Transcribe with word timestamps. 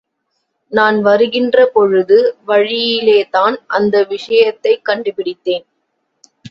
நான் 0.71 1.05
வருகின்றபொழுது, 1.05 2.31
வழியிலேதான் 2.45 3.59
அந்த 3.67 4.03
விஷயத்தைக் 4.03 4.85
கண்டுபிடித்தேன். 4.85 5.65